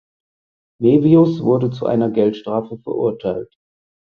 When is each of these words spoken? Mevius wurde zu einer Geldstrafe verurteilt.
Mevius 0.81 1.43
wurde 1.43 1.69
zu 1.69 1.85
einer 1.85 2.09
Geldstrafe 2.09 2.79
verurteilt. 2.79 3.53